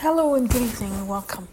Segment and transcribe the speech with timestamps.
[0.00, 1.48] Hello and good evening and welcome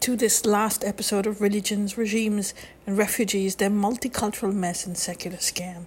[0.00, 2.52] to this last episode of Religions, Regimes
[2.86, 5.86] and Refugees, their multicultural mess and secular scam.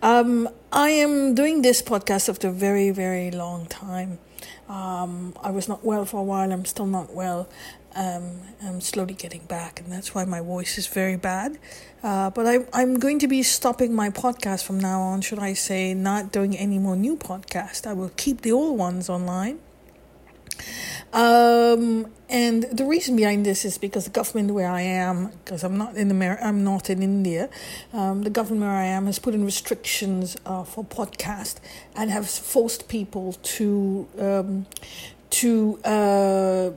[0.00, 4.18] Um, I am doing this podcast after a very, very long time.
[4.66, 7.50] Um, I was not well for a while, I'm still not well.
[7.94, 11.58] Um, I'm slowly getting back, and that's why my voice is very bad.
[12.02, 15.52] Uh, but I, I'm going to be stopping my podcast from now on, should I
[15.52, 17.86] say, not doing any more new podcast.
[17.86, 19.58] I will keep the old ones online
[21.12, 25.78] um, and the reason behind this is because the government where I am, because I'm
[25.78, 27.48] not in America, I'm not in India.
[27.92, 31.56] Um, the government where I am has put in restrictions uh, for podcast
[31.94, 34.66] and has forced people to um,
[35.30, 36.70] to uh,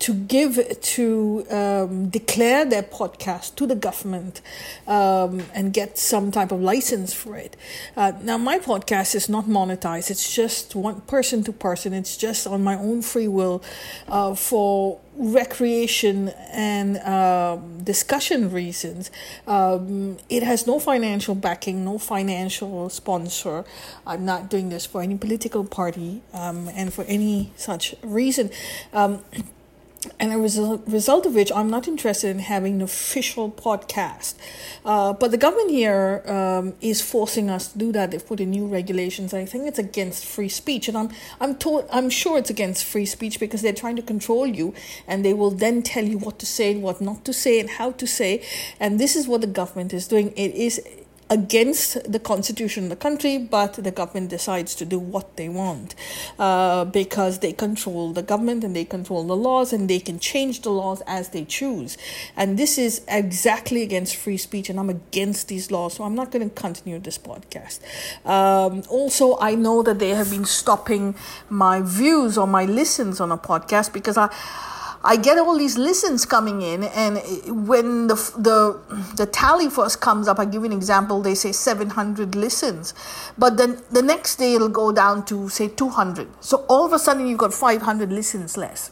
[0.00, 4.40] to give to um, declare their podcast to the government
[4.86, 7.54] um, and get some type of license for it.
[7.96, 10.10] Uh, now, my podcast is not monetized.
[10.10, 11.92] It's just one person to person.
[11.92, 13.62] It's just on my own free will
[14.08, 19.10] uh, for recreation and uh, discussion reasons.
[19.46, 23.64] Um, it has no financial backing, no financial sponsor.
[24.06, 28.50] I'm not doing this for any political party um, and for any such reason.
[28.94, 29.22] Um,
[30.18, 34.34] and as a result of which, I'm not interested in having an official podcast.
[34.82, 38.10] Uh, but the government here um, is forcing us to do that.
[38.10, 39.34] They've put in new regulations.
[39.34, 43.04] I think it's against free speech, and I'm I'm told I'm sure it's against free
[43.04, 44.72] speech because they're trying to control you,
[45.06, 47.68] and they will then tell you what to say and what not to say and
[47.68, 48.42] how to say.
[48.78, 50.32] And this is what the government is doing.
[50.34, 50.80] It is
[51.30, 55.94] against the constitution of the country, but the government decides to do what they want
[56.40, 60.62] uh, because they control the government and they control the laws and they can change
[60.62, 61.96] the laws as they choose.
[62.36, 66.32] And this is exactly against free speech, and I'm against these laws, so I'm not
[66.32, 67.78] going to continue this podcast.
[68.26, 71.14] Um, also, I know that they have been stopping
[71.48, 74.34] my views or my listens on a podcast because I
[75.02, 77.16] I get all these listens coming in, and
[77.66, 78.78] when the the
[79.16, 81.22] the tally first comes up, I give you an example.
[81.22, 82.92] They say 700 listens,
[83.38, 86.28] but then the next day it'll go down to say 200.
[86.40, 88.90] So all of a sudden you've got 500 listens less.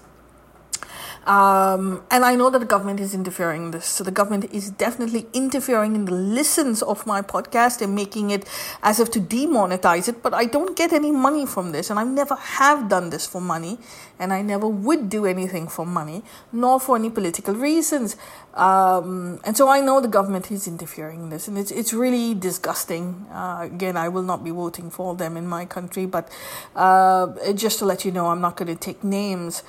[1.29, 3.85] Um, and I know that the government is interfering in this.
[3.85, 8.49] So the government is definitely interfering in the listens of my podcast and making it
[8.83, 10.23] as if to demonetize it.
[10.23, 13.43] But I don't get any money from this, and I never have done this for
[13.43, 13.79] money,
[14.19, 18.17] and I never would do anything for money, nor for any political reasons.
[18.55, 22.33] Um, and so I know the government is interfering in this, and it's it's really
[22.33, 23.27] disgusting.
[23.31, 26.33] Uh, again, I will not be voting for them in my country, but
[26.75, 29.63] uh, just to let you know, I'm not going to take names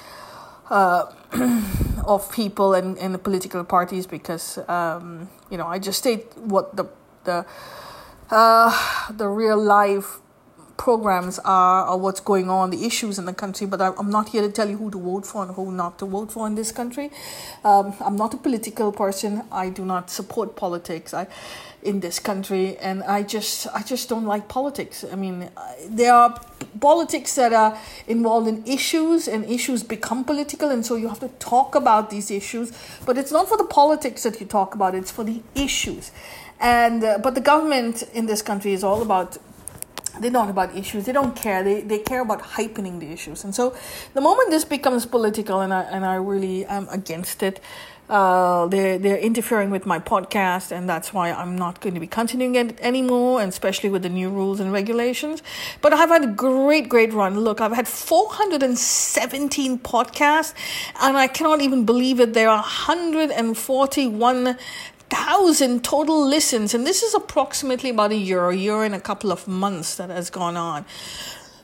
[0.70, 1.12] uh,
[2.06, 6.76] of people and, and the political parties because um, you know I just state what
[6.76, 6.86] the
[7.24, 7.46] the
[8.32, 10.20] uh, the real life
[10.78, 13.68] programs are or what's going on, the issues in the country.
[13.68, 16.00] But I, am not here to tell you who to vote for and who not
[16.00, 17.12] to vote for in this country.
[17.66, 19.44] Um, I'm not a political person.
[19.52, 21.14] I do not support politics.
[21.14, 21.28] I
[21.82, 25.06] in this country and I just I just don't like politics.
[25.12, 25.50] I mean,
[25.88, 26.42] there are
[26.80, 31.30] politics that are involved in issues and issues become political and so you have to
[31.40, 32.72] talk about these issues,
[33.06, 36.12] but it's not for the politics that you talk about, it's for the issues.
[36.60, 39.38] And uh, but the government in this country is all about
[40.20, 41.06] they're not about issues.
[41.06, 41.64] They don't care.
[41.64, 43.44] They they care about hypening the issues.
[43.44, 43.76] And so,
[44.14, 47.62] the moment this becomes political, and I and I really am against it.
[48.10, 52.08] Uh, they're they're interfering with my podcast, and that's why I'm not going to be
[52.08, 55.44] continuing it anymore, and especially with the new rules and regulations.
[55.82, 57.40] But I've had a great, great run.
[57.40, 60.54] Look, I've had 417 podcasts,
[61.00, 62.34] and I cannot even believe it.
[62.34, 64.58] There are 141
[65.10, 69.32] thousand total listens, and this is approximately about a year, a year and a couple
[69.32, 70.86] of months that has gone on.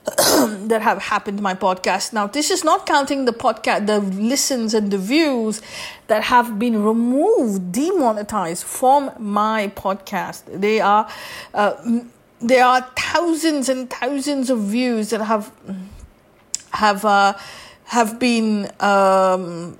[0.68, 2.12] that have happened to my podcast.
[2.12, 5.60] Now, this is not counting the podcast, the listens and the views
[6.06, 10.44] that have been removed, demonetized from my podcast.
[10.46, 11.08] They are,
[11.54, 12.00] uh,
[12.40, 15.50] there are thousands and thousands of views that have
[16.70, 17.34] have uh,
[17.84, 19.78] have been um,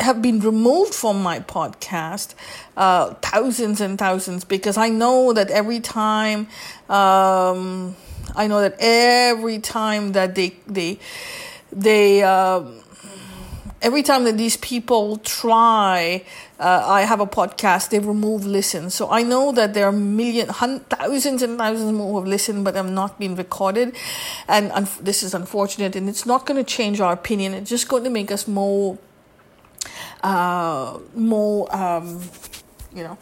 [0.00, 2.34] have been removed from my podcast,
[2.76, 6.48] uh, thousands and thousands, because I know that every time,
[6.88, 7.96] um,
[8.36, 10.98] I know that every time that they they
[11.72, 12.62] they uh,
[13.82, 16.24] every time that these people try.
[16.58, 17.90] Uh, I have a podcast.
[17.90, 22.12] They remove listens, so I know that there are million, hundreds, thousands and thousands more
[22.12, 23.94] who have listened, but I'm not being recorded,
[24.48, 25.94] and un- this is unfortunate.
[25.96, 27.52] And it's not going to change our opinion.
[27.52, 28.96] It's just going to make us more
[30.22, 32.20] uh, more, um,
[32.94, 33.18] you know,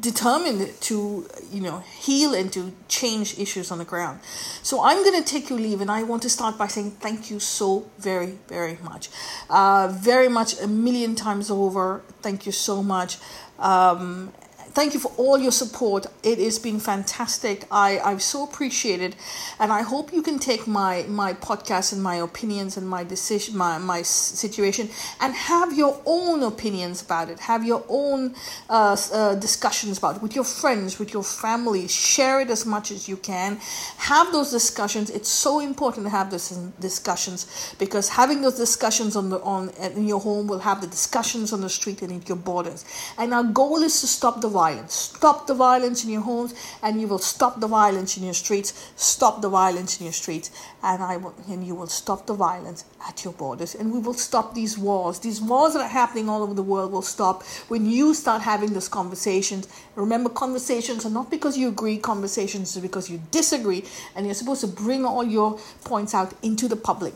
[0.00, 4.20] determined to you know heal and to change issues on the ground.
[4.62, 7.30] So i'm going to take your leave and i want to start by saying thank
[7.30, 9.08] you so very very much.
[9.50, 12.02] Uh, very much a million times over.
[12.22, 13.18] Thank you so much.
[13.58, 14.32] Um,
[14.70, 16.06] thank you for all your support.
[16.22, 17.64] It has been fantastic.
[17.70, 19.16] I, I so appreciate it.
[19.58, 23.56] And I hope you can take my, my podcast and my opinions and my decision,
[23.56, 27.40] my, my situation, and have your own opinions about it.
[27.40, 28.34] Have your own
[28.68, 31.88] uh, uh, discussions about it with your friends, with your family.
[31.88, 33.56] Share it as much as you can.
[33.96, 35.10] Have those discussions.
[35.10, 36.50] It's so important to have those
[36.80, 41.52] discussions because having those discussions on the on in your home will have the discussions
[41.52, 42.84] on the street and in your borders.
[43.16, 44.94] And our goal is to stop the violence.
[44.94, 46.52] Stop the violence in your homes,
[46.82, 48.70] and you will stop the violence in your streets.
[48.96, 50.50] Stop the violence in your streets,
[50.82, 53.74] and I will, and you will stop the violence at your borders.
[53.74, 55.20] And we will stop these wars.
[55.20, 58.72] These wars that are happening all over the world will stop when you start having
[58.72, 59.68] those conversations.
[59.94, 61.96] Remember, conversations are not because you agree.
[61.98, 63.84] Conversations are because you disagree,
[64.14, 65.50] and you're supposed to bring all your
[65.84, 67.14] points out into the public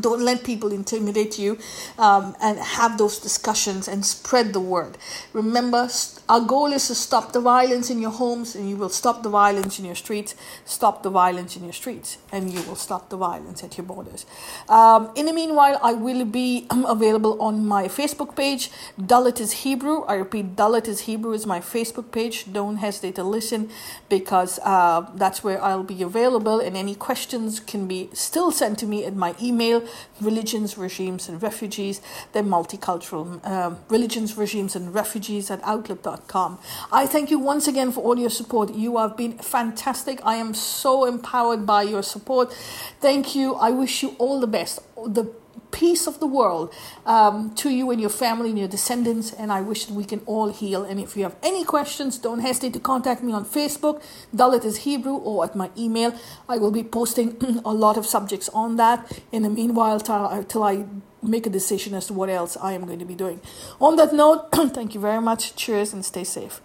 [0.00, 1.58] don't let people intimidate you
[1.98, 4.98] um, and have those discussions and spread the word.
[5.32, 5.88] Remember,
[6.28, 9.30] our goal is to stop the violence in your homes, and you will stop the
[9.30, 10.34] violence in your streets.
[10.64, 14.26] Stop the violence in your streets, and you will stop the violence at your borders.
[14.68, 18.70] Um, in the meanwhile, I will be available on my Facebook page,
[19.00, 20.02] Dalith is Hebrew.
[20.02, 22.52] I repeat, Dalith is Hebrew is my Facebook page.
[22.52, 23.70] Don't hesitate to listen
[24.08, 28.86] because uh, that's where I'll be available, and any questions can be still sent to
[28.86, 29.77] me at my email
[30.20, 32.00] religions, regimes, and refugees.
[32.32, 36.58] They're multicultural um, religions, regimes, and refugees at outlook.com.
[36.92, 38.74] I thank you once again for all your support.
[38.74, 40.20] You have been fantastic.
[40.24, 42.52] I am so empowered by your support.
[43.00, 43.54] Thank you.
[43.54, 44.80] I wish you all the best.
[44.96, 45.32] The
[45.70, 46.72] peace of the world
[47.06, 49.32] um, to you and your family and your descendants.
[49.32, 50.84] And I wish that we can all heal.
[50.84, 54.02] And if you have any questions, don't hesitate to contact me on Facebook,
[54.34, 56.14] Dalith is Hebrew, or at my email.
[56.48, 59.20] I will be posting a lot of subjects on that.
[59.32, 60.86] In the meanwhile, till I
[61.22, 63.40] make a decision as to what else I am going to be doing.
[63.80, 65.56] On that note, thank you very much.
[65.56, 66.60] Cheers and stay safe.